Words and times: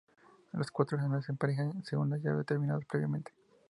Los 0.53 0.71
cuatro 0.71 0.97
ganadores 0.97 1.27
se 1.27 1.31
emparejan 1.31 1.83
según 1.85 2.09
las 2.09 2.23
llaves 2.23 2.39
determinadas 2.39 2.83
previamente. 2.89 3.33